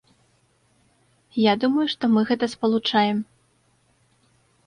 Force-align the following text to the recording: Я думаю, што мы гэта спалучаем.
Я 1.41 1.53
думаю, 1.65 1.85
што 1.93 2.03
мы 2.15 2.21
гэта 2.29 2.45
спалучаем. 2.55 3.17